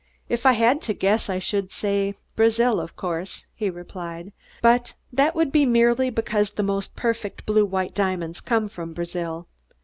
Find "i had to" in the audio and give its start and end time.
0.47-0.95